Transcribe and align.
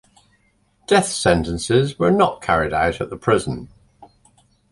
Death 0.87 1.05
sentences 1.09 1.99
were 1.99 2.09
not 2.09 2.41
carried 2.41 2.73
out 2.73 3.01
at 3.01 3.11
the 3.11 3.17
prison. 3.17 3.69